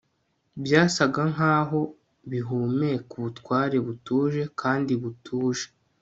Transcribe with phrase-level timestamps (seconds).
[0.63, 1.79] Byasaga nkaho
[2.31, 5.65] bihumeka ubutware butuje kandi butuje